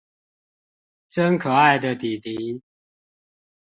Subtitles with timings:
[1.11, 2.59] 真可愛的底迪